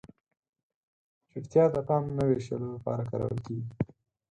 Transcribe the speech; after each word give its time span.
چپتیا 1.29 1.63
د 1.73 1.75
پام 1.87 2.03
نه 2.17 2.23
وېشلو 2.29 2.67
لپاره 2.75 3.01
کارول 3.09 3.37
کیږي. 3.45 3.69